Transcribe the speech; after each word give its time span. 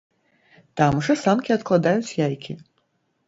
Там 0.79 0.93
жа 1.07 1.13
самкі 1.25 1.53
адкладаюць 1.57 2.15
яйкі. 2.27 2.53